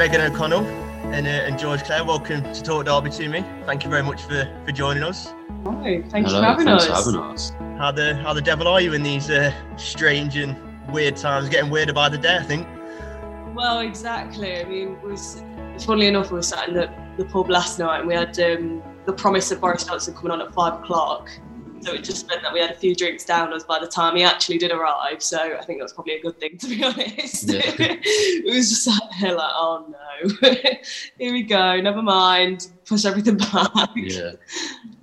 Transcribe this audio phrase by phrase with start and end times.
[0.00, 0.64] Megan O'Connell
[1.12, 3.44] and, uh, and George Clare, welcome to Talk Derby to me.
[3.66, 5.34] Thank you very much for, for joining us.
[5.66, 7.04] Hi, thanks Hello, for having thanks us.
[7.04, 7.52] for having us.
[7.76, 10.56] How the how the devil are you in these uh, strange and
[10.90, 11.50] weird times?
[11.50, 12.66] Getting weirder by the day, I think.
[13.54, 14.58] Well, exactly.
[14.58, 15.42] I mean, it was
[15.80, 18.82] funnily enough, we were sat in the, the pub last night and we had um,
[19.04, 21.28] the promise of Boris Johnson coming on at five o'clock.
[21.80, 24.16] So it just meant that we had a few drinks down us by the time
[24.16, 25.22] he actually did arrive.
[25.22, 27.48] So I think that was probably a good thing, to be honest.
[27.48, 27.60] Yeah.
[27.64, 30.56] it was just like, like, oh no,
[31.18, 33.90] here we go, never mind, push everything back.
[33.96, 34.32] Yeah.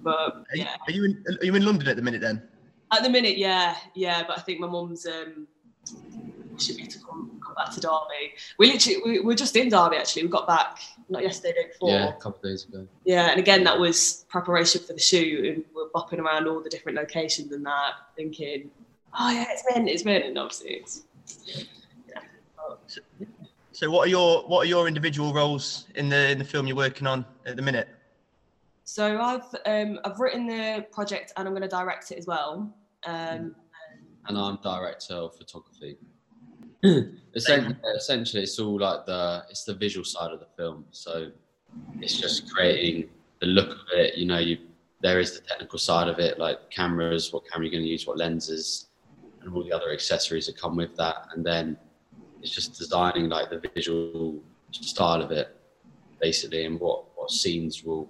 [0.04, 2.42] But Are you, yeah, are you in are you in London at the minute then?
[2.92, 4.24] at the minute, yeah, yeah.
[4.28, 5.48] But I think my mum's um,
[6.58, 8.34] should be to come back to Derby.
[8.58, 10.24] We literally we, we're just in Derby actually.
[10.24, 10.80] We got back
[11.10, 11.90] not yesterday, day before.
[11.90, 12.88] Yeah, a couple of days ago.
[13.04, 16.70] Yeah, and again that was preparation for the shoot, and we're bopping around all the
[16.70, 18.70] different locations and that, thinking,
[19.20, 21.04] oh yeah, it's meant, it's meant, and obviously it's.
[21.48, 21.64] Yeah.
[23.72, 26.76] So what are your what are your individual roles in the in the film you're
[26.76, 27.88] working on at the minute?
[28.86, 32.74] So I've um, I've written the project and I'm going to direct it as well.
[33.06, 33.56] Um,
[34.28, 35.98] And I'm director of photography.
[37.36, 40.86] essentially, essentially, it's all like the it's the visual side of the film.
[40.92, 41.32] So
[42.00, 44.16] it's just creating the look of it.
[44.16, 44.58] You know, you
[45.02, 48.08] there is the technical side of it, like cameras, what camera you're going to use,
[48.08, 48.88] what lenses,
[49.42, 51.28] and all the other accessories that come with that.
[51.34, 51.78] And then
[52.42, 54.42] it's just designing like the visual
[54.72, 55.56] style of it,
[56.22, 58.10] basically, and what what scenes will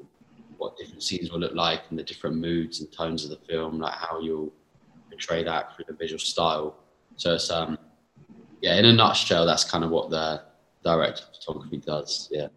[0.57, 3.79] what different scenes will look like and the different moods and tones of the film,
[3.79, 4.51] like how you'll
[5.09, 6.75] portray that through the visual style.
[7.15, 7.77] So it's um
[8.61, 10.41] yeah, in a nutshell, that's kind of what the
[10.83, 12.29] director of photography does.
[12.31, 12.47] Yeah.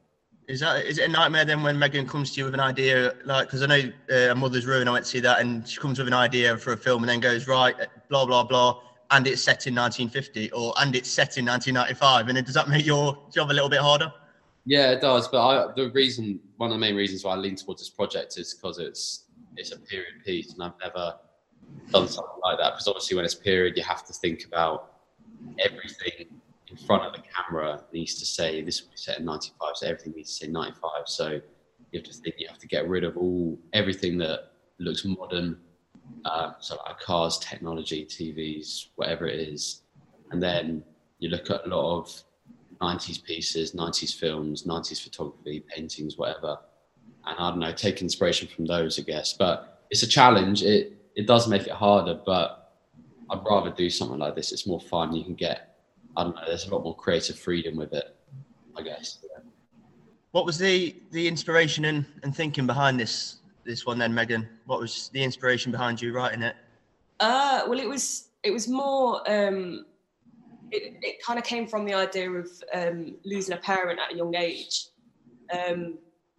[0.49, 3.15] Is that is it a nightmare then when Megan comes to you with an idea
[3.25, 5.99] like because I know uh, Mother's Ruin I went to see that and she comes
[5.99, 7.77] with an idea for a film and then goes right
[8.09, 8.81] blah blah blah
[9.13, 12.69] and it's set in 1950 or and it's set in 1995 and then does that
[12.69, 14.13] make your job a little bit harder?
[14.67, 15.29] Yeah, it does.
[15.29, 18.39] But I, the reason, one of the main reasons why I lean towards this project
[18.39, 19.25] is because it's
[19.57, 21.17] it's a period piece, and I've never
[21.91, 22.73] done something like that.
[22.73, 24.90] Because obviously, when it's period, you have to think about
[25.59, 26.27] everything
[26.69, 29.87] in front of the camera needs to say this will be set in '95, so
[29.87, 30.91] everything needs to say '95.
[31.07, 31.29] So
[31.93, 35.59] you have to think you have to get rid of all everything that looks modern,
[36.25, 39.83] uh, so like cars, technology, TVs, whatever it is,
[40.31, 40.85] and then
[41.19, 42.23] you look at a lot of
[42.81, 46.59] 90s pieces, 90s films, 90s photography, paintings, whatever.
[47.27, 49.35] And I don't know, take inspiration from those, I guess.
[49.35, 50.63] But it's a challenge.
[50.63, 52.60] It it does make it harder, but
[53.31, 54.53] I'd rather do something like this.
[54.53, 55.15] It's more fun.
[55.15, 55.77] You can get,
[56.17, 58.17] I don't know, there's a lot more creative freedom with it,
[58.77, 59.19] I guess.
[60.33, 64.49] What was the the inspiration and, and thinking behind this this one then Megan?
[64.67, 66.57] What was the inspiration behind you writing it?
[67.21, 69.29] Uh, well, it was it was more.
[69.31, 69.87] Um,
[70.71, 74.17] it it kind of came from the idea of um, losing a parent at a
[74.17, 74.87] young age,
[75.53, 75.99] um,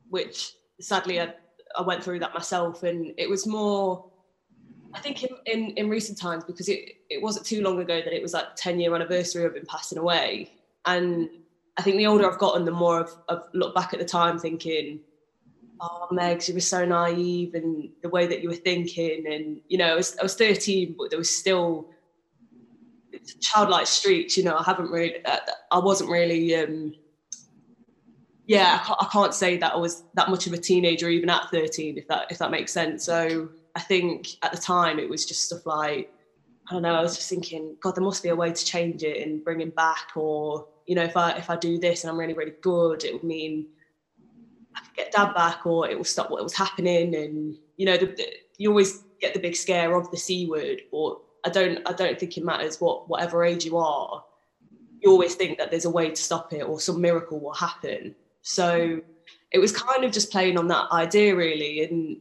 [0.10, 1.34] which sadly I,
[1.78, 4.11] I went through that myself, and it was more.
[4.94, 8.14] I think in, in, in recent times because it, it wasn't too long ago that
[8.14, 10.52] it was like 10 year anniversary of him passing away.
[10.86, 11.30] And
[11.78, 14.38] I think the older I've gotten, the more I've, I've looked back at the time
[14.38, 15.00] thinking,
[15.80, 19.26] oh Megs, you were so naive and the way that you were thinking.
[19.32, 21.90] And, you know, I was, I was 13, but there was still
[23.40, 25.40] childlike streaks, you know, I haven't really, uh,
[25.72, 26.94] I wasn't really, um,
[28.48, 31.30] yeah, I can't, I can't say that I was that much of a teenager even
[31.30, 33.06] at 13, if that, if that makes sense.
[33.06, 36.14] So I think at the time it was just stuff like,
[36.70, 39.04] I don't know, I was just thinking, God, there must be a way to change
[39.04, 40.12] it and bring him back.
[40.16, 43.14] Or, you know, if I, if I do this and I'm really, really good, it
[43.14, 43.68] would mean
[44.76, 47.16] I could get dad back or it will stop what was happening.
[47.16, 48.26] And, you know, the, the,
[48.58, 52.20] you always get the big scare of the C word, but I don't, I don't
[52.20, 54.24] think it matters what, whatever age you are,
[55.02, 58.16] you always think that there's a way to stop it or some miracle will happen.
[58.44, 59.02] So
[59.52, 61.84] it was kind of just playing on that idea really.
[61.84, 62.18] And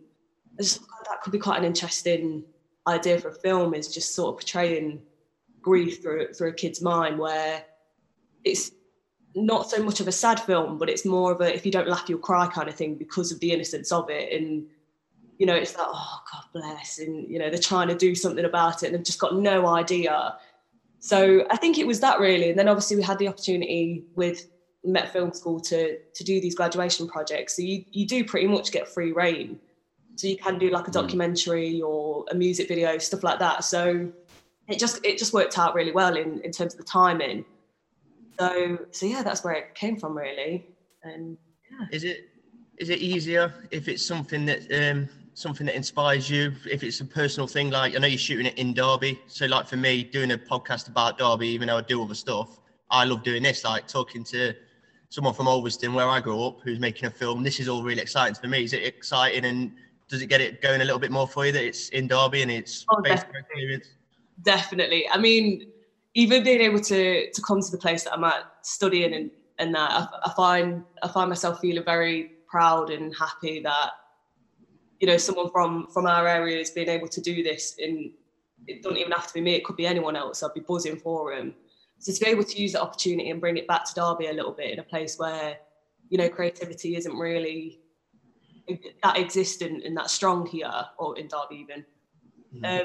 [0.59, 2.45] I just that could be quite an interesting
[2.87, 5.03] idea for a film is just sort of portraying
[5.61, 7.63] grief through, through a kid's mind where
[8.45, 8.71] it's
[9.35, 11.89] not so much of a sad film, but it's more of a if you don't
[11.89, 14.33] laugh, you'll cry kind of thing because of the innocence of it.
[14.33, 14.67] And,
[15.39, 16.99] you know, it's like, oh, God bless.
[16.99, 19.67] And, you know, they're trying to do something about it and they've just got no
[19.67, 20.37] idea.
[21.01, 22.51] So I think it was that really.
[22.51, 24.49] And then obviously we had the opportunity with
[24.85, 27.57] Met Film School to, to do these graduation projects.
[27.57, 29.59] So you, you do pretty much get free reign.
[30.21, 33.65] So you can do like a documentary or a music video, stuff like that.
[33.65, 34.13] So
[34.69, 37.47] it just it just worked out really well in, in terms of the timing.
[38.39, 40.67] So so yeah, that's where it came from really.
[41.03, 41.39] And
[41.71, 41.87] yeah.
[41.91, 42.29] Is it
[42.77, 46.53] is it easier if it's something that um, something that inspires you?
[46.71, 49.67] If it's a personal thing, like I know you're shooting it in Derby, so like
[49.67, 53.23] for me, doing a podcast about Derby, even though I do other stuff, I love
[53.23, 54.53] doing this, like talking to
[55.09, 57.43] someone from Alvaston, where I grew up, who's making a film.
[57.43, 58.65] This is all really exciting for me.
[58.65, 59.73] Is it exciting and
[60.11, 62.43] does it get it going a little bit more for you that it's in Derby
[62.43, 63.41] and it's Oh, definitely.
[63.41, 63.87] experience?
[64.43, 65.09] definitely.
[65.09, 65.71] I mean,
[66.15, 69.75] even being able to to come to the place that I'm at studying and and
[69.75, 73.91] that I, I find I find myself feeling very proud and happy that
[74.99, 77.77] you know someone from from our area is being able to do this.
[77.79, 78.11] And
[78.67, 80.43] it doesn't even have to be me; it could be anyone else.
[80.43, 81.55] I'd be buzzing for him.
[81.99, 84.33] So to be able to use that opportunity and bring it back to Derby a
[84.33, 85.59] little bit in a place where
[86.09, 87.81] you know creativity isn't really
[89.03, 91.85] that exist and that strong here or in Derby even.
[92.65, 92.85] Um,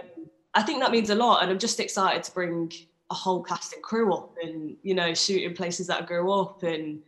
[0.54, 2.72] I think that means a lot, and I'm just excited to bring
[3.12, 6.32] a whole cast and crew up, and you know, shoot in places that I grew
[6.32, 7.02] up, and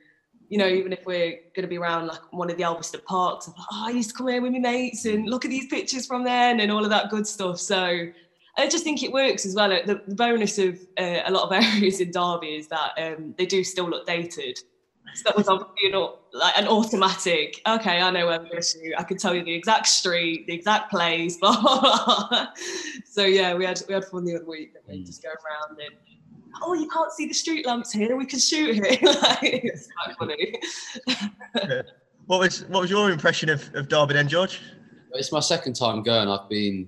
[0.49, 3.47] you know, even if we're going to be around like one of the Alvaston parks,
[3.47, 5.67] I'm like, oh, I used to come here with my mates, and look at these
[5.67, 7.59] pictures from then, and all of that good stuff.
[7.59, 8.07] So
[8.57, 9.69] I just think it works as well.
[9.69, 13.45] The, the bonus of uh, a lot of areas in Derby is that um, they
[13.45, 14.59] do still look dated.
[15.17, 17.61] So that was obviously you know, like an automatic.
[17.67, 18.93] Okay, I know where I'm going to shoot.
[18.97, 21.37] I can tell you the exact street, the exact place.
[21.41, 22.47] Blah, blah, blah.
[23.05, 24.73] So yeah, we had we had fun the other week.
[24.75, 25.05] And we Mm.
[25.05, 25.95] just go around and
[26.63, 28.15] oh, you can't see the street lamps here.
[28.15, 28.83] We can shoot here.
[29.21, 30.53] like, it's quite funny.
[32.25, 34.59] What was what was your impression of, of Derby then, George?
[35.13, 36.27] It's my second time going.
[36.29, 36.87] I've been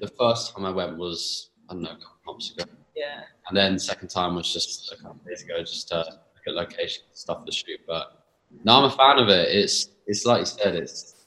[0.00, 2.64] the first time I went was I don't know a couple of months ago,
[2.94, 6.04] Yeah, and then second time was just a couple of days ago, just to
[6.46, 7.80] look at location stuff to shoot.
[7.86, 8.24] But
[8.64, 9.48] no, I'm a fan of it.
[9.54, 11.26] It's it's like you said, it's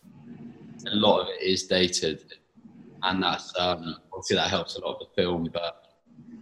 [0.92, 2.34] a lot of it is dated,
[3.04, 5.50] and that's um, obviously that helps a lot of the film.
[5.52, 5.84] But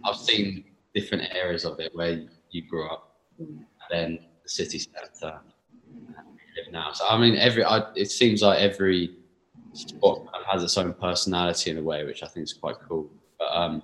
[0.04, 0.64] I've seen
[0.94, 5.40] different areas of it where you grew up, and then the city centre,
[5.86, 6.92] and where you live now.
[6.92, 9.16] So I mean, every I, it seems like every
[9.72, 12.76] spot kind of has its own personality in a way, which I think is quite
[12.88, 13.10] cool.
[13.38, 13.82] But um,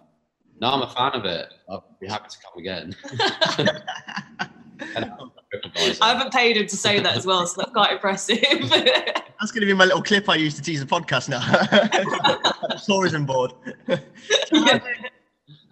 [0.60, 1.54] no, I'm a fan of it.
[1.68, 2.96] I'll be happy to come again.
[4.80, 8.38] I haven't paid him to say that as well, so that's quite impressive.
[9.40, 12.76] That's going to be my little clip I use to tease the podcast now.
[12.86, 13.52] Tourism board.
[14.50, 14.80] Yeah.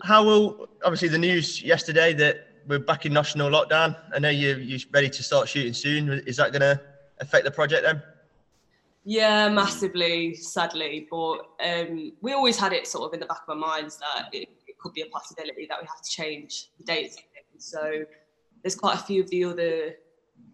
[0.02, 3.96] How will obviously the news yesterday that we're back in national lockdown?
[4.14, 6.10] I know you you're ready to start shooting soon.
[6.28, 6.80] Is that going to
[7.18, 8.00] affect the project then?
[9.04, 11.08] Yeah, massively, sadly.
[11.10, 14.28] But um, we always had it sort of in the back of our minds that
[14.32, 17.16] it, it could be a possibility that we have to change the dates.
[17.58, 18.04] So
[18.66, 19.94] there's quite a few of the other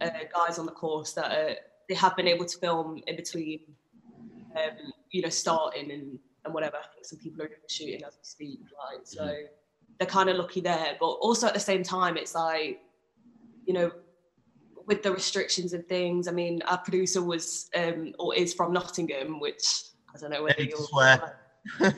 [0.02, 1.54] uh, guys on the course that uh,
[1.88, 3.60] they have been able to film in between,
[4.54, 6.76] um, you know, starting and, and whatever.
[6.76, 8.60] I think some people are even shooting as we speak.
[8.60, 9.34] Like, so
[9.98, 10.94] they're kind of lucky there.
[11.00, 12.82] But also at the same time, it's like,
[13.64, 13.90] you know,
[14.86, 16.28] with the restrictions and things.
[16.28, 19.84] I mean, our producer was um, or is from Nottingham, which
[20.14, 21.38] I don't know whether you'll swear.
[21.80, 21.94] um,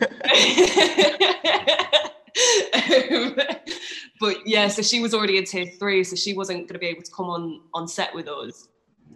[4.24, 6.86] but yeah, so she was already in tier three, so she wasn't going to be
[6.86, 8.68] able to come on on set with us.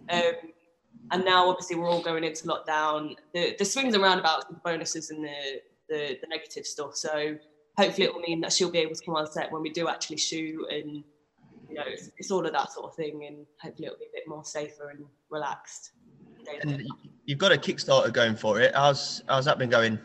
[0.09, 0.33] Um,
[1.11, 3.15] and now, obviously, we're all going into lockdown.
[3.33, 6.95] The the swings and roundabouts, the bonuses and the, the the negative stuff.
[6.95, 7.35] So
[7.77, 9.87] hopefully, it will mean that she'll be able to come on set when we do
[9.87, 11.03] actually shoot, and
[11.67, 13.25] you know, it's, it's all of that sort of thing.
[13.25, 15.93] And hopefully, it'll be a bit more safer and relaxed.
[16.61, 16.87] And
[17.25, 18.75] you've got a Kickstarter going for it.
[18.75, 19.97] How's how's that been going?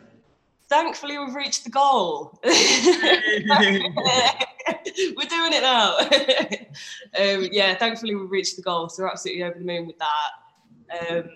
[0.67, 2.39] Thankfully, we've reached the goal.
[5.17, 5.97] We're doing it now.
[7.19, 11.09] um, yeah, thankfully we've reached the goal, so we're absolutely over the moon with that.
[11.09, 11.29] Um,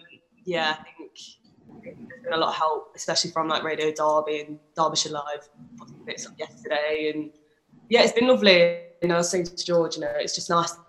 [0.46, 1.12] yeah, I think
[1.84, 5.50] there's been a lot of help, especially from like Radio Derby and Derbyshire Live.
[6.06, 7.32] Bits up yesterday, and
[7.90, 8.82] yeah, it's been lovely.
[9.02, 10.80] And I was saying to George, you know, it's just nice to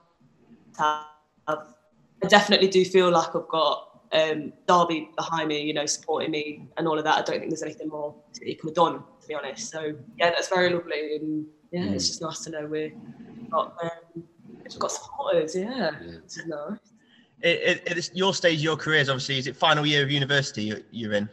[1.49, 1.75] have.
[2.23, 6.69] I definitely do feel like I've got um, Derby behind me, you know, supporting me
[6.77, 7.19] and all of that.
[7.19, 9.71] I don't think there's anything more that you could have done, to be honest.
[9.71, 12.93] So yeah, that's very lovely, and yeah, it's just nice to know we're
[13.51, 14.23] got um,
[14.63, 15.55] we've got supporters.
[15.57, 16.17] Yeah, Yeah.
[16.17, 16.79] which is nice.
[17.43, 19.09] It, it, it's your stage, of your careers.
[19.09, 21.29] Obviously, is it final year of university you're, you're in?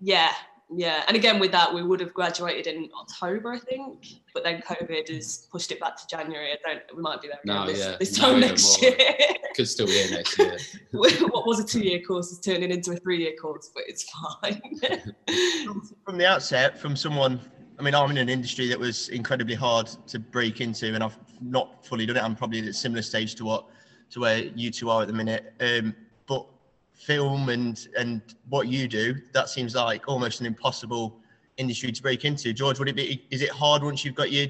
[0.00, 0.32] Yeah,
[0.74, 1.02] yeah.
[1.06, 5.08] And again, with that, we would have graduated in October, I think, but then COVID
[5.12, 6.52] has pushed it back to January.
[6.52, 6.82] I don't.
[6.96, 8.90] We might be there again No, this, yeah, this time even next more.
[8.90, 8.98] year.
[9.54, 10.56] Could still be here next year.
[10.92, 14.60] what was a two-year course is turning into a three-year course, but it's fine.
[16.04, 17.40] From the outset, from someone,
[17.78, 21.18] I mean, I'm in an industry that was incredibly hard to break into, and I've
[21.40, 22.22] not fully done it.
[22.22, 23.66] I'm probably at a similar stage to what
[24.10, 25.52] to where you two are at the minute.
[25.60, 25.94] Um,
[26.26, 26.46] but
[26.92, 31.18] film and and what you do, that seems like almost an impossible
[31.56, 32.52] industry to break into.
[32.52, 33.24] George, would it be?
[33.30, 34.46] Is it hard once you've got your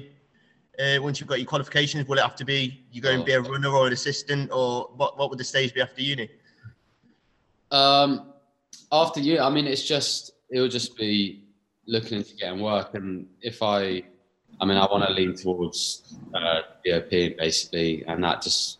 [0.79, 2.07] uh, once you've got your qualifications?
[2.07, 4.91] Will it have to be you go and be a runner or an assistant, or
[4.95, 5.17] what?
[5.17, 6.29] What would the stage be after uni?
[7.71, 8.33] Um,
[8.91, 11.44] after you, I mean, it's just it'll just be
[11.87, 14.03] looking into getting work, and if I,
[14.59, 18.79] I mean, I want to lean towards uh, DOP basically, and that just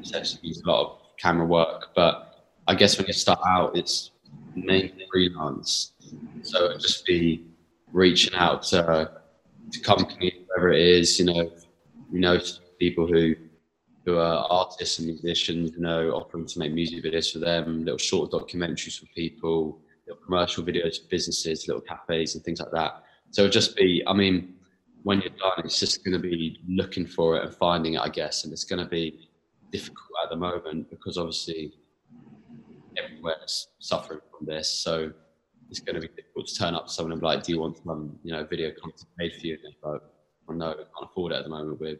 [0.00, 1.90] essentially use a lot of camera work.
[1.94, 4.12] But I guess when you start out, it's
[4.54, 5.92] mainly freelance.
[6.42, 7.44] So it'd just be
[7.92, 9.10] reaching out to,
[9.72, 11.50] to companies, wherever it is, you know,
[12.12, 12.38] you know,
[12.78, 13.34] people who
[14.04, 17.98] who are artists and musicians, you know, offering to make music videos for them, little
[17.98, 23.02] short documentaries for people, little commercial videos for businesses, little cafes and things like that.
[23.30, 24.54] So it'll just be, I mean,
[25.02, 28.08] when you're done, it's just going to be looking for it and finding it, I
[28.08, 28.44] guess.
[28.44, 29.28] And it's going to be
[29.70, 31.72] difficult at the moment because obviously
[32.96, 34.70] everywhere's suffering from this.
[34.70, 35.12] So
[35.70, 37.60] it's going to be difficult to turn up to someone and be like, "Do you
[37.60, 40.02] want some, you know, video content made for you?" And they're like,
[40.46, 41.80] "Well, no, we can't afford it at the moment.
[41.80, 41.98] We're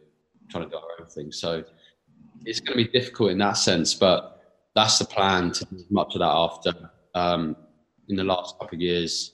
[0.49, 1.63] trying to do our own thing." So
[2.45, 4.41] it's going to be difficult in that sense, but
[4.75, 6.91] that's the plan to much of that after.
[7.15, 7.55] Um,
[8.09, 9.33] in the last couple of years,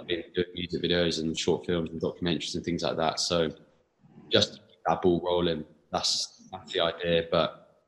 [0.00, 3.20] I've been doing music videos and short films and documentaries and things like that.
[3.20, 3.50] So
[4.30, 7.26] just to keep that ball rolling, that's that's the idea.
[7.30, 7.80] But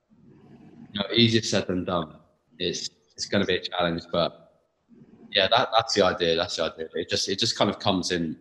[0.92, 2.16] you know, easier said than done.
[2.58, 4.52] It's it's going to be a challenge, but
[5.32, 6.36] yeah, that, that's the idea.
[6.36, 6.86] That's the idea.
[6.94, 8.36] It just it just kind of comes in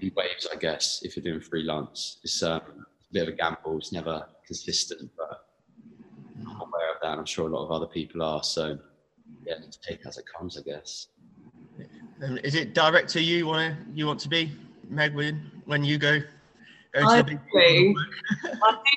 [0.00, 1.00] in waves, I guess.
[1.02, 3.78] If you're doing freelance, it's um, a bit of a gamble.
[3.78, 5.46] It's never consistent, but
[6.40, 7.18] I'm aware of that.
[7.18, 8.42] I'm sure a lot of other people are.
[8.42, 8.78] So
[9.44, 11.08] yeah, to take as it comes, I guess.
[12.22, 14.52] Um, is it director you want to you want to be,
[14.88, 15.14] Meg?
[15.14, 16.20] When when you go?
[16.92, 17.38] go ideally,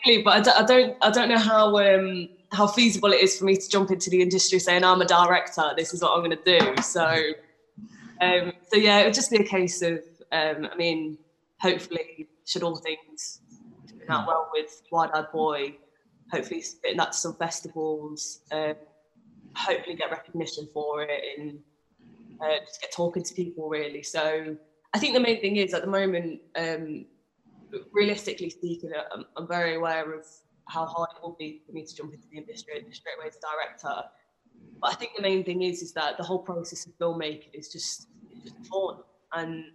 [0.06, 3.38] ideally, but I don't, I don't I don't know how um how feasible it is
[3.38, 5.74] for me to jump into the industry saying I'm a director.
[5.78, 6.82] This is what I'm going to do.
[6.82, 7.06] So
[8.22, 10.00] um so yeah, it would just be a case of
[10.32, 11.18] um I mean
[11.60, 13.40] hopefully should all things
[14.10, 15.76] out well with Wild Eyed Boy.
[16.32, 18.40] Hopefully, spitting that to some festivals.
[18.52, 18.76] Um,
[19.56, 21.60] hopefully, get recognition for it and
[22.42, 24.04] uh, just get talking to people really.
[24.04, 24.56] So
[24.94, 27.06] I think the main thing is at the moment, um,
[27.92, 30.26] realistically speaking, I'm, I'm, very aware of
[30.68, 33.36] how hard it will be for me to jump into the industry straight away as
[33.36, 34.08] a director.
[34.80, 37.70] But I think the main thing is is that the whole process of filmmaking is
[37.70, 38.08] just,
[38.44, 38.98] just fun
[39.34, 39.66] and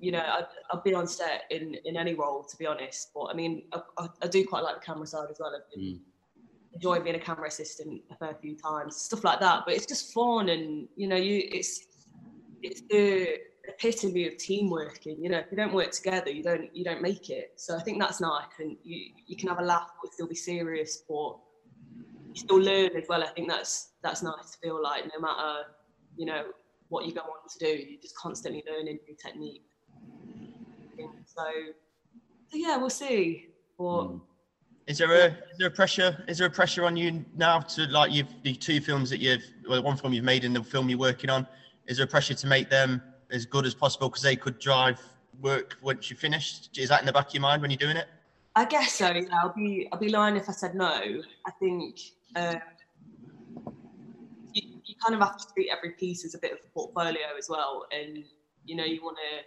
[0.00, 3.10] you know, I've, I'd be on set in, in any role, to be honest.
[3.14, 5.52] But I mean, I, I, I do quite like the camera side as well.
[5.54, 6.00] I've been mm.
[6.74, 9.62] Enjoying being a camera assistant a fair few times, stuff like that.
[9.64, 11.86] But it's just fun, and you know, you it's
[12.62, 15.22] it's the epitome of team working.
[15.22, 17.52] You know, if you don't work together, you don't you don't make it.
[17.56, 20.34] So I think that's nice, and you you can have a laugh but still be
[20.34, 21.36] serious, but
[22.32, 23.22] you still learn as well.
[23.22, 25.64] I think that's that's nice to feel like no matter
[26.16, 26.44] you know
[26.88, 29.64] what you go on to do, you're just constantly learning new technique.
[31.26, 31.44] so,
[32.48, 33.48] so yeah, we'll see.
[33.76, 34.20] But mm.
[34.88, 37.86] Is there a is there a pressure is there a pressure on you now to
[37.88, 40.88] like you've the two films that you've well one film you've made and the film
[40.88, 41.46] you're working on?
[41.86, 44.98] Is there a pressure to make them as good as possible because they could drive
[45.40, 46.78] work once you finished?
[46.78, 48.06] Is that in the back of your mind when you're doing it?
[48.56, 49.12] I guess so.
[49.32, 50.88] I'll be I'll be lying if I said no.
[50.88, 52.00] I think
[52.34, 52.56] um,
[54.54, 57.36] you, you kind of have to treat every piece as a bit of a portfolio
[57.38, 58.24] as well, and
[58.64, 59.44] you know you want to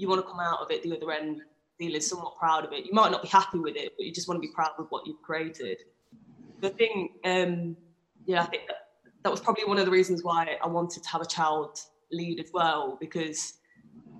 [0.00, 1.40] you want to come out of it the other end
[1.78, 2.86] feeling somewhat proud of it.
[2.86, 4.86] You might not be happy with it, but you just want to be proud of
[4.90, 5.78] what you've created.
[6.60, 7.76] The thing, um,
[8.26, 8.76] yeah, I think that,
[9.22, 11.78] that was probably one of the reasons why I wanted to have a child
[12.10, 13.54] lead as well, because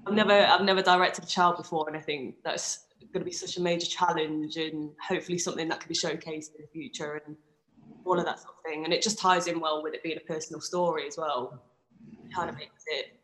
[0.07, 3.33] I've never I've never directed a child before, and I think that's going to be
[3.33, 7.37] such a major challenge, and hopefully something that can be showcased in the future, and
[8.05, 8.85] all of that sort of thing.
[8.85, 11.63] And it just ties in well with it being a personal story as well.
[12.25, 13.19] It kind of makes it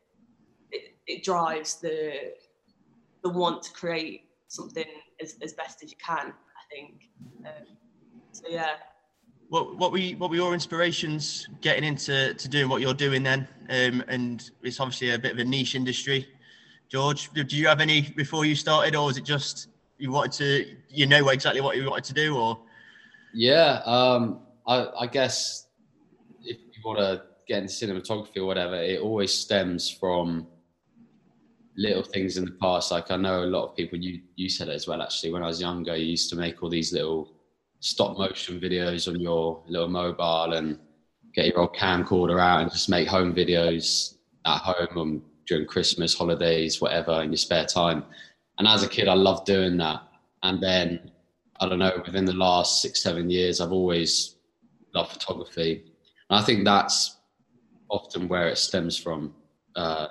[0.71, 2.33] it, it drives the
[3.23, 4.85] the want to create something
[5.21, 6.33] as, as best as you can.
[6.33, 7.11] I think.
[7.47, 7.77] Um,
[8.33, 8.75] so yeah.
[9.49, 13.23] What what were you, what were your inspirations getting into to doing what you're doing
[13.23, 13.47] then?
[13.69, 16.27] Um, and it's obviously a bit of a niche industry.
[16.89, 20.77] George, do you have any before you started, or was it just you wanted to
[20.89, 22.59] you know exactly what you wanted to do, or?
[23.35, 25.69] Yeah, um, I, I guess
[26.45, 30.47] if you want to get into cinematography or whatever, it always stems from
[31.77, 32.91] little things in the past.
[32.91, 33.99] Like I know a lot of people.
[33.99, 35.03] You you said it as well.
[35.03, 37.33] Actually, when I was younger, you used to make all these little
[37.81, 40.79] stop motion videos on your little mobile and
[41.35, 44.15] get your old camcorder out and just make home videos
[44.45, 48.05] at home on, during Christmas holidays, whatever, in your spare time.
[48.59, 50.03] And as a kid, I loved doing that.
[50.43, 51.11] And then
[51.61, 54.37] I don't know, within the last six seven years, I've always
[54.95, 55.85] loved photography.
[56.29, 57.17] And I think that's
[57.89, 59.35] often where it stems from.
[59.77, 60.09] Uh,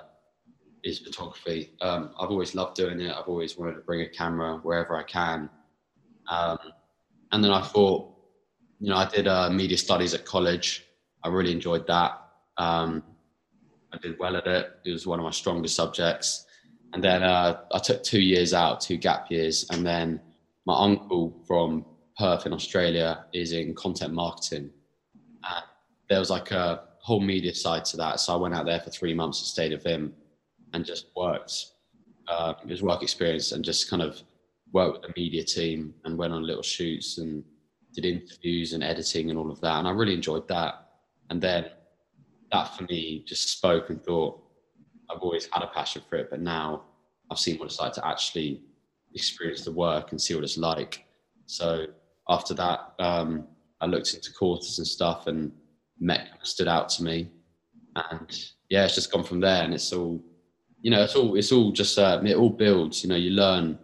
[0.84, 1.72] is photography.
[1.80, 3.14] Um, I've always loved doing it.
[3.14, 5.48] I've always wanted to bring a camera wherever I can.
[6.28, 6.58] Um,
[7.30, 8.12] and then I thought,
[8.80, 10.84] you know, I did uh, media studies at college.
[11.22, 12.20] I really enjoyed that.
[12.58, 13.04] Um,
[13.92, 14.72] I did well at it.
[14.84, 16.46] It was one of my strongest subjects.
[16.92, 19.66] And then uh, I took two years out, two gap years.
[19.70, 20.20] And then
[20.66, 21.86] my uncle from
[22.18, 24.70] Perth in Australia is in content marketing.
[25.44, 25.64] And
[26.08, 28.20] there was like a whole media side to that.
[28.20, 30.12] So I went out there for three months and stayed with him
[30.72, 31.66] and just worked.
[32.28, 34.22] Uh, was work experience and just kind of
[34.72, 37.44] worked with the media team and went on little shoots and
[37.94, 39.78] did interviews and editing and all of that.
[39.78, 40.88] And I really enjoyed that.
[41.30, 41.66] And then
[42.52, 44.40] that for me just spoke and thought,
[45.10, 46.84] I've always had a passion for it, but now
[47.30, 48.62] I've seen what it's like to actually
[49.14, 51.04] experience the work and see what it's like.
[51.46, 51.86] So
[52.28, 53.46] after that, um,
[53.80, 55.52] I looked into courses and stuff, and
[55.98, 57.30] Met stood out to me.
[57.96, 60.22] And yeah, it's just gone from there, and it's all,
[60.82, 63.02] you know, it's all it's all just uh, it all builds.
[63.02, 63.78] You know, you learn.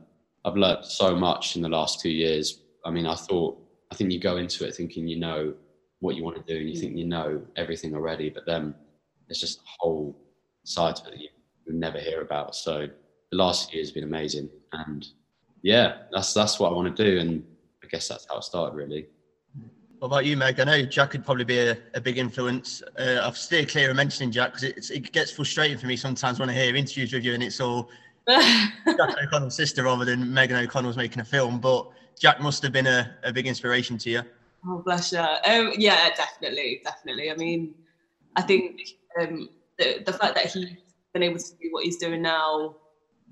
[0.45, 2.63] I've learned so much in the last two years.
[2.85, 3.59] I mean, I thought
[3.91, 5.55] I think you go into it thinking you know
[6.01, 8.75] what you want to do and you think you know everything already, but then
[9.27, 10.17] there's just a whole
[10.65, 11.29] side to it that you
[11.67, 12.55] never hear about.
[12.55, 12.89] So
[13.31, 15.07] the last year has been amazing, and
[15.63, 17.45] yeah, that's that's what I want to do, and
[17.83, 19.07] I guess that's how it started really.
[19.99, 20.61] What about you, Meg?
[20.61, 22.83] I know Jack could probably be a, a big influence.
[22.97, 26.49] Uh, I've steered clear of mentioning Jack because it gets frustrating for me sometimes when
[26.49, 27.91] I hear interviews with you and it's all
[28.29, 31.59] Jack O'Connell's sister rather than Megan O'Connell's making a film.
[31.59, 34.23] But Jack must have been a, a big inspiration to you.
[34.67, 35.19] Oh, bless you.
[35.19, 37.33] Um, yeah, definitely, definitely.
[37.33, 37.75] I mean,
[38.37, 38.81] I think
[39.21, 40.77] um, the, the fact that he's
[41.13, 42.77] been able to do what he's doing now,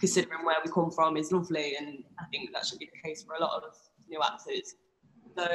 [0.00, 1.76] considering where we come from, is lovely.
[1.76, 3.76] And I think that should be the case for a lot of
[4.08, 4.74] new actors.
[5.36, 5.46] So,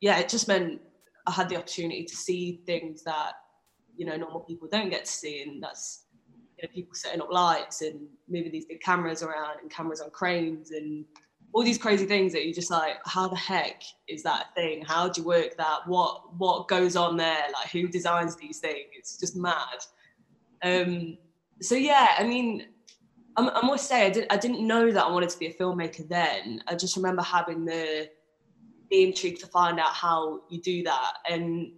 [0.00, 0.80] yeah, it just meant
[1.26, 3.32] I had the opportunity to see things that,
[3.96, 5.42] you know, normal people don't get to see.
[5.42, 6.06] And that's,
[6.58, 10.10] you know, people setting up lights and moving these big cameras around and cameras on
[10.10, 11.04] cranes and
[11.52, 14.84] all these crazy things that you just like how the heck is that thing?
[14.84, 15.80] How do you work that?
[15.86, 17.44] What what goes on there?
[17.52, 18.86] Like who designs these things?
[18.92, 19.78] It's just mad.
[20.62, 21.18] Um
[21.62, 22.66] so yeah i mean
[23.36, 25.54] i, I must say I, didn't I didn't know that i wanted to be a
[25.54, 26.62] filmmaker then.
[26.66, 28.08] I just remember having the
[28.90, 31.72] the intrigue to find out how you do that and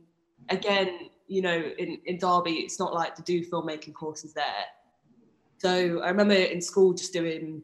[0.48, 4.64] again you know in, in derby it's not like to do filmmaking courses there
[5.58, 7.62] so i remember in school just doing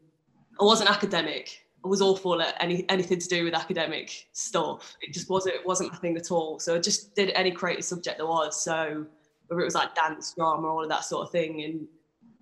[0.59, 4.97] i wasn't academic I was awful at any anything to do with academic stuff.
[5.01, 6.59] It just wasn't it wasn't my thing at all.
[6.59, 8.61] So I just did any creative subject there was.
[8.61, 9.05] So
[9.47, 11.87] whether it was like dance, drama, all of that sort of thing, and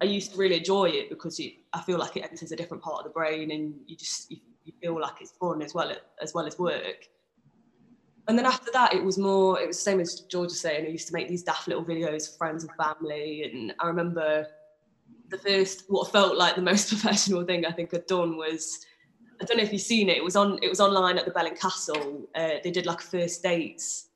[0.02, 2.84] I used to really enjoy it because it, I feel like it enters a different
[2.84, 5.92] part of the brain, and you just you, you feel like it's fun as well
[6.22, 7.08] as well as work.
[8.28, 9.60] And then after that, it was more.
[9.60, 10.86] It was the same as George was saying.
[10.86, 14.46] I used to make these daft little videos for friends and family, and I remember
[15.30, 18.86] the first what felt like the most professional thing I think I'd done was
[19.42, 20.18] I don't know if you've seen it.
[20.18, 20.60] It was on.
[20.62, 22.28] It was online at the Bell and Castle.
[22.36, 24.10] Uh, they did like first dates.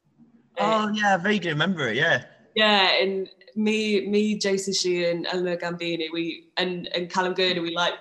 [0.58, 1.96] Uh, oh yeah, I vaguely remember it.
[1.96, 2.24] Yeah.
[2.54, 7.94] Yeah, and me, me, Jason Sheehan, Eleanor Gambini, we and and Callum Gurney, we like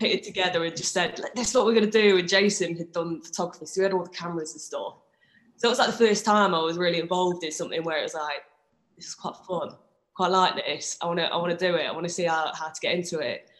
[0.00, 2.92] put it together and just said, like, "That's what we're gonna do." And Jason had
[2.92, 4.96] done photography, so we had all the cameras and stuff.
[5.56, 8.02] So it was like the first time I was really involved in something where it
[8.02, 8.42] was like,
[8.96, 9.76] "This is quite fun.
[10.14, 10.96] Quite like this.
[11.00, 11.86] I wanna, I wanna do it.
[11.86, 13.50] I wanna see how how to get into it."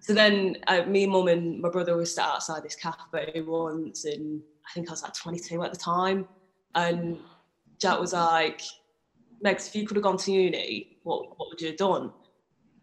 [0.00, 4.40] so then uh, me, mum, and my brother were sat outside this cafe once, and
[4.66, 6.26] I think I was like 22 at the time.
[6.74, 7.18] And
[7.78, 8.62] Jack was like,
[9.44, 12.12] Megs, if you could have gone to uni, what, what would you have done?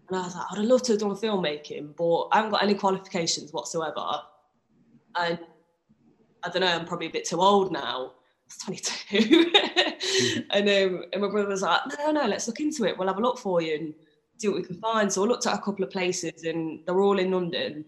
[0.08, 2.76] And I was like, I'd love to have done filmmaking, but I haven't got any
[2.76, 4.22] qualifications whatsoever.
[5.20, 5.40] And
[6.44, 8.14] I don't know, I'm probably a bit too old now.
[8.68, 9.52] I was 22.
[10.52, 12.98] and, um, and my brother was like, no, no, let's look into it.
[12.98, 13.76] We'll have a look for you.
[13.76, 13.94] And
[14.38, 15.12] see what we can find.
[15.12, 17.86] So I looked at a couple of places and they're all in London.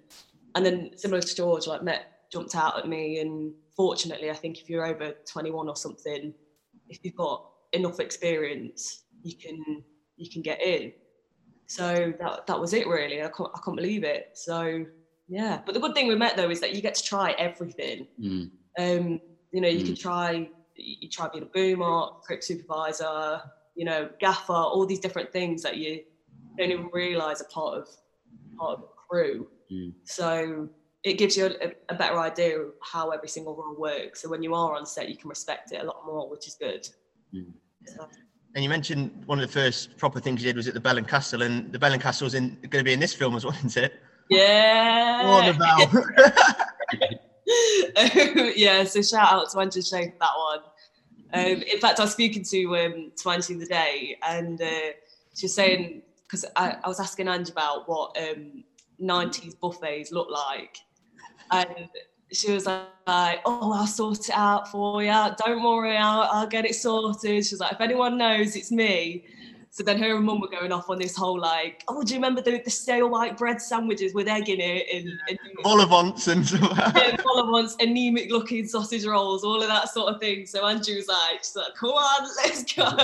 [0.55, 3.19] And then similar to George, like Met jumped out at me.
[3.19, 6.33] And fortunately, I think if you're over 21 or something,
[6.87, 9.83] if you've got enough experience, you can
[10.17, 10.91] you can get in.
[11.69, 13.21] So that that was it really.
[13.21, 14.31] I can't I can't believe it.
[14.33, 14.85] So
[15.27, 15.61] yeah.
[15.63, 18.07] But the good thing with Met though is that you get to try everything.
[18.19, 18.49] Mm.
[18.79, 19.85] Um, you know, you mm.
[19.85, 23.41] can try you try being a boomer, script supervisor,
[23.75, 26.01] you know, gaffer, all these different things that you
[26.57, 27.87] don't even realize are part of
[28.57, 29.47] part of the crew.
[29.71, 29.93] Mm.
[30.05, 30.69] So
[31.03, 34.21] it gives you a, a, better idea of how every single role works.
[34.21, 36.55] So when you are on set, you can respect it a lot more, which is
[36.55, 36.89] good.
[37.33, 37.53] Mm.
[37.85, 38.07] So.
[38.55, 40.97] And you mentioned one of the first proper things you did was at the Bell
[40.97, 43.35] and Castle, and the Bell and Castle is in, going to be in this film
[43.35, 44.01] as well, isn't it?
[44.29, 45.27] Yeah.
[45.27, 45.89] What about?
[48.55, 48.83] yeah.
[48.83, 50.59] So shout out to Andrew Shea for that one.
[51.31, 54.93] Um, in fact, I was speaking to um, to Angie the day, and uh,
[55.35, 58.63] she was saying because I, I, was asking Ange about what um,
[59.01, 60.77] 90s buffets look like.
[61.51, 61.89] And
[62.31, 65.13] she was like, oh, I'll sort it out for you.
[65.45, 67.45] Don't worry, I'll, I'll get it sorted.
[67.45, 69.25] She's like, if anyone knows, it's me.
[69.71, 72.17] So then her and mum were going off on this whole like, oh, do you
[72.17, 76.09] remember the, the stale white bread sandwiches with egg in it and, and Vol au
[76.09, 76.93] and stuff.
[76.95, 80.47] yeah, all anemic looking sausage rolls, all of that sort of thing.
[80.47, 82.83] So Angie was like, she's like, come on, let's go.
[82.89, 82.95] so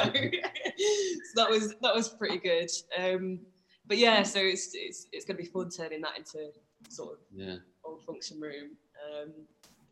[1.36, 2.70] that was that was pretty good.
[2.98, 3.40] Um,
[3.88, 6.50] but yeah, so it's it's it's gonna be fun turning that into
[6.90, 8.72] sort of Yeah, old function room.
[9.06, 9.32] Um,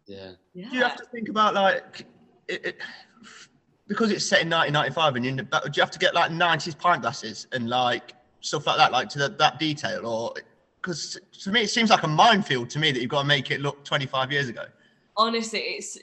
[0.05, 0.31] yeah.
[0.53, 0.69] yeah.
[0.69, 2.05] Do you have to think about like
[2.47, 2.77] it, it,
[3.87, 6.13] because it's set in 1995 and you're in the, back- do you have to get
[6.13, 10.33] like 90s pint glasses and like stuff like that, like to that, that detail, or
[10.81, 13.51] because to me it seems like a minefield to me that you've got to make
[13.51, 14.65] it look 25 years ago.
[15.15, 15.97] honestly it's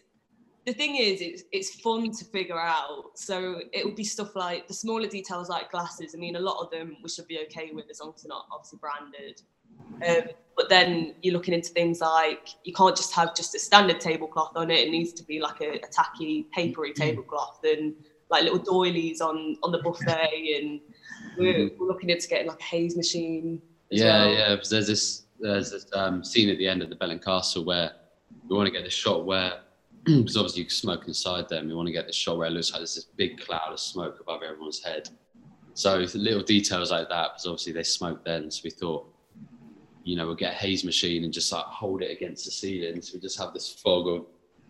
[0.66, 4.66] the thing is it's it's fun to figure out so it will be stuff like
[4.68, 7.70] the smaller details like glasses i mean a lot of them we should be okay
[7.72, 9.42] with as long as they're not obviously branded
[10.06, 10.22] um,
[10.56, 14.52] but then you're looking into things like you can't just have just a standard tablecloth
[14.56, 17.94] on it it needs to be like a, a tacky papery tablecloth and
[18.30, 20.80] like little doilies on on the buffet and
[21.36, 24.32] we're, we're looking into getting like a haze machine Yeah, well.
[24.34, 24.54] yeah.
[24.54, 27.64] Because there's this there's this um, scene at the end of the Bell and Castle
[27.64, 27.92] where
[28.48, 29.60] we want to get the shot where
[30.04, 31.68] because obviously you can smoke inside them.
[31.68, 33.80] We want to get the shot where it looks like there's this big cloud of
[33.80, 35.08] smoke above everyone's head.
[35.74, 38.50] So little details like that, because obviously they smoke then.
[38.50, 39.06] So we thought,
[40.04, 43.02] you know, we'll get a haze machine and just like hold it against the ceiling.
[43.02, 44.26] So we just have this fog of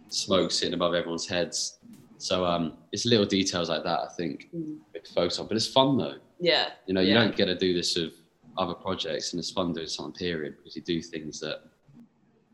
[0.08, 1.78] smoke sitting above everyone's heads.
[2.18, 4.78] So um, it's little details like that I think Mm.
[4.92, 5.46] we focus on.
[5.46, 6.16] But it's fun though.
[6.40, 7.24] yeah You know, you Yeah.
[7.24, 8.12] don't get to do this with
[8.58, 11.58] other projects, and it's fun doing something period because you do things that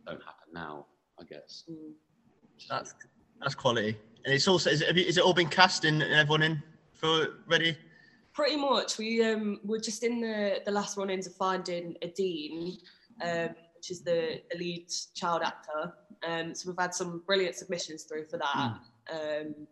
[0.07, 0.87] don't happen now.
[1.19, 1.65] I guess.
[1.71, 1.93] Mm.
[2.69, 2.95] That's
[3.41, 6.03] that's quality, and it's also is it, have you, is it all been cast and
[6.03, 6.63] everyone in
[6.93, 7.77] for ready?
[8.37, 8.99] Pretty much.
[8.99, 12.77] We um we're just in the the last run-ins of finding a dean,
[13.23, 15.95] um, which is the, the lead child actor.
[16.29, 18.75] Um, so we've had some brilliant submissions through for that.
[19.11, 19.67] Um,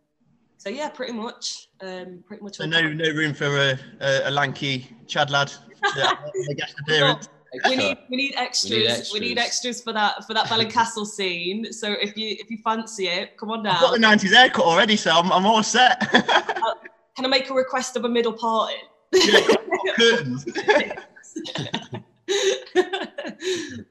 [0.56, 1.68] so yeah, pretty much.
[1.82, 2.56] Um, pretty much.
[2.56, 2.96] So no done.
[2.96, 7.28] no room for a, a, a lanky Chad lad to have guest appearance.
[7.66, 9.10] we need we need extras.
[9.12, 9.76] We need, extras.
[9.76, 9.82] extras.
[9.82, 11.70] for that for that Bell and Castle scene.
[11.70, 14.96] So if you if you fancy it, come on I've got the 90s haircut already,
[14.96, 16.00] so I'm, I'm all set.
[17.16, 18.78] Can I make a request of a middle parting?
[19.96, 20.44] Curtains.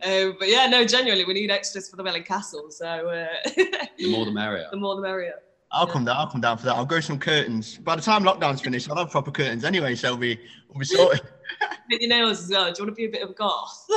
[0.04, 2.70] um, but yeah, no, genuinely, we need extras for the Bell and Castle.
[2.70, 3.28] So uh,
[3.98, 4.68] The more the merrier.
[4.72, 5.36] the more the merrier.
[5.72, 6.18] I'll come down.
[6.18, 6.76] I'll come down for that.
[6.76, 7.78] I'll grow some curtains.
[7.78, 10.86] By the time lockdown's finished, I'll have proper curtains anyway, so we'll be we'll be
[10.86, 11.22] sorted.
[11.90, 12.72] Paint your nails as well.
[12.72, 13.88] Do you want to be a bit of a goth?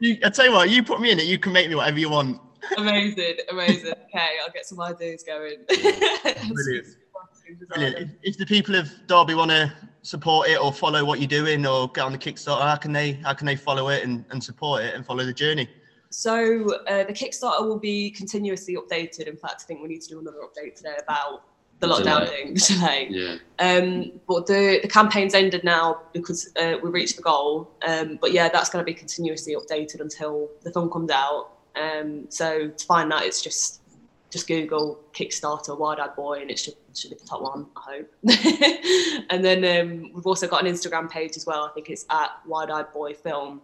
[0.00, 1.26] You, I tell you what, you put me in it.
[1.26, 2.40] You can make me whatever you want.
[2.76, 3.92] Amazing, amazing.
[4.08, 5.56] Okay, I'll get some ideas going.
[5.68, 6.86] Brilliant.
[7.68, 7.96] Brilliant.
[7.98, 11.66] If, if the people of Derby want to support it or follow what you're doing
[11.66, 14.42] or get on the Kickstarter, how can they how can they follow it and, and
[14.42, 15.68] support it and follow the journey?
[16.10, 19.28] So uh, the Kickstarter will be continuously updated.
[19.28, 21.44] In fact, I think we need to do another update today about
[21.78, 22.26] the lockdown delay.
[22.26, 23.08] thing, the delay.
[23.10, 23.36] Yeah.
[23.58, 27.70] Um, but the, the campaign's ended now because uh, we reached the goal.
[27.86, 31.52] Um, but yeah, that's going to be continuously updated until the film comes out.
[31.76, 33.80] Um, so to find that, it's just
[34.30, 37.80] just Google Kickstarter Wild Eyed Boy, and it should should be the top one, I
[37.80, 39.26] hope.
[39.30, 41.64] and then um, we've also got an Instagram page as well.
[41.64, 43.60] I think it's at Wild Eyed Boy Film.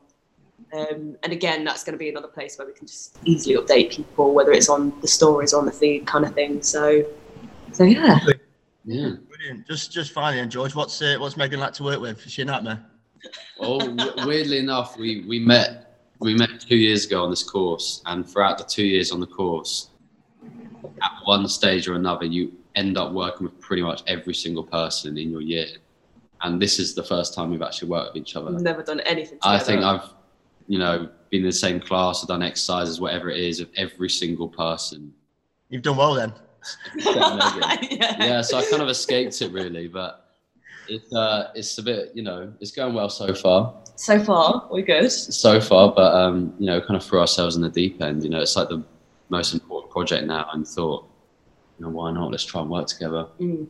[0.73, 3.91] Um, and again, that's going to be another place where we can just easily update
[3.91, 6.63] people, whether it's on the stories or on the feed kind of thing.
[6.63, 7.05] So,
[7.73, 8.19] so yeah.
[8.85, 9.17] Yeah.
[9.29, 9.67] Brilliant.
[9.67, 12.25] Just just finally, then, George, what's uh, what's Megan like to work with?
[12.25, 12.85] Is she a nightmare?
[13.59, 15.86] Well, w- weirdly enough, we, we met
[16.21, 19.27] we met two years ago on this course, and throughout the two years on the
[19.27, 19.91] course,
[21.03, 25.17] at one stage or another, you end up working with pretty much every single person
[25.19, 25.67] in your year.
[26.43, 28.51] And this is the first time we've actually worked with each other.
[28.51, 29.55] We've never done anything together.
[29.55, 30.11] I think I've,
[30.69, 34.11] you know, been in the same class, I've done exercises, whatever it is, of every
[34.11, 35.13] single person.
[35.71, 36.33] You've done well then.
[36.97, 37.77] yeah.
[38.19, 40.26] Yeah, so I kind of escaped it really, but
[40.89, 43.75] it's uh, it's a bit, you know, it's going well so far.
[43.97, 45.11] So far, we're good.
[45.11, 48.23] so far, but um, you know, kind of threw ourselves in the deep end.
[48.23, 48.85] You know, it's like the
[49.29, 51.09] most important project now, and thought,
[51.79, 52.31] you know, why not?
[52.31, 53.27] Let's try and work together.
[53.41, 53.69] Mm.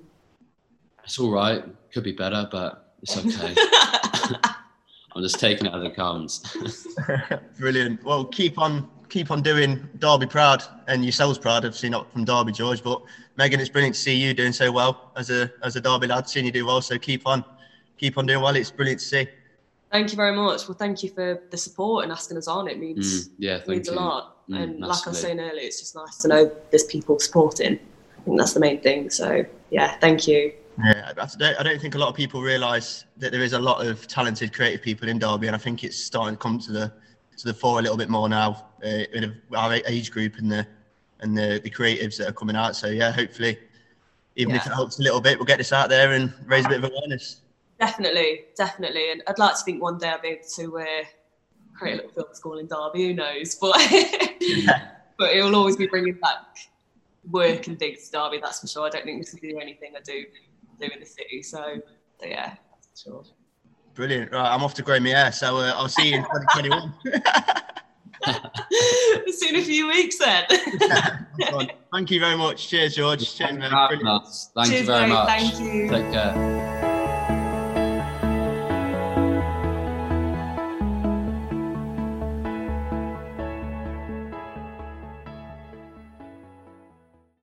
[1.05, 1.65] It's all right.
[1.93, 3.55] Could be better, but it's okay.
[5.17, 6.57] I'm just taking it as it comes.
[7.59, 8.05] Brilliant.
[8.05, 11.65] Well, keep on keep on doing Derby proud and yourselves proud.
[11.65, 13.03] Obviously not from Derby, George, but
[13.37, 16.29] Megan, it's brilliant to see you doing so well as a as a Derby lad.
[16.29, 17.45] Seeing you do well, so keep on
[17.99, 18.55] keep on doing well.
[18.57, 19.29] It's brilliant to see.
[19.93, 20.69] Thank you very much.
[20.69, 22.69] Well, thank you for the support and asking us on.
[22.69, 23.95] It means Mm, yeah, thank means you.
[23.95, 24.49] a lot.
[24.49, 25.21] Mm, and like I was massively.
[25.21, 27.75] saying earlier, it's just nice to know there's people supporting.
[28.19, 29.11] I think that's the main thing.
[29.11, 30.53] So yeah, thank you.
[30.85, 34.07] Yeah, I don't think a lot of people realise that there is a lot of
[34.09, 36.93] talented, creative people in Derby, and I think it's starting to come to the
[37.37, 40.67] to the fore a little bit more now uh, in our age group and the
[41.21, 42.77] and the, the creatives that are coming out.
[42.77, 43.59] So yeah, hopefully,
[44.37, 46.69] even if it helps a little bit, we'll get this out there and raise a
[46.69, 47.41] bit of awareness.
[47.81, 49.13] Definitely, definitely.
[49.13, 50.85] And I'd like to think one day I'll be able to uh,
[51.75, 53.09] create a little film school in Derby.
[53.09, 53.57] Who knows?
[53.61, 53.77] But
[55.19, 56.59] but it will always be bringing back
[57.31, 58.39] work and things to Derby.
[58.43, 58.87] That's for sure.
[58.87, 60.25] I don't think this will do anything I do
[60.79, 61.43] do in the city.
[61.43, 61.81] So,
[62.21, 63.25] so yeah, that's for sure.
[63.97, 64.31] Brilliant.
[64.31, 66.93] Right, I'm off to grow my hair, so uh, I'll see you in 2021.
[69.33, 70.45] See you in a few weeks then.
[71.53, 72.69] Right, Thank you very much.
[72.69, 73.21] Cheers, George.
[73.21, 73.71] Cheers, Thank man.
[73.71, 74.09] you for Brilliant.
[74.09, 74.51] having us.
[74.55, 75.09] Thank you very mate.
[75.15, 75.29] much.
[75.29, 75.89] Thank you.
[75.89, 76.76] Take care.